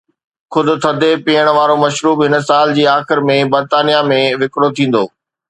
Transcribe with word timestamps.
خود 0.53 0.67
ٿڌي 0.83 1.11
پيئڻ 1.25 1.45
وارو 1.57 1.75
مشروب 1.83 2.17
هن 2.25 2.33
سال 2.49 2.73
جي 2.79 2.83
آخر 2.95 3.23
۾ 3.33 3.37
برطانيه 3.53 4.01
۾ 4.15 4.21
وڪرو 4.43 4.73
ٿيندو. 4.81 5.05